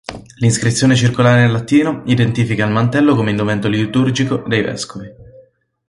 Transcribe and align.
L'inscrizione 0.39 0.95
circolare 0.95 1.45
in 1.45 1.51
latino 1.51 2.01
identifica 2.07 2.65
il 2.65 2.71
mantello 2.71 3.13
come 3.13 3.29
indumento 3.29 3.67
liturgico 3.67 4.43
dei 4.47 4.63
vescovi. 4.63 5.05